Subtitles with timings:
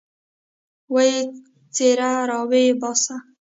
[0.93, 1.17] ويې
[1.75, 3.15] څيره راويې باسه.